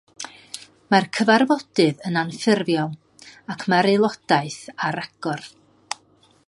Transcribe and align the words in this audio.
Mae'r 0.93 1.05
cyfarfodydd 1.17 2.01
yn 2.11 2.17
anffurfiol, 2.21 2.95
ac 3.55 3.67
mae'r 3.75 3.89
aelodaeth 3.93 4.61
ar 4.89 5.01
agor. 5.05 5.45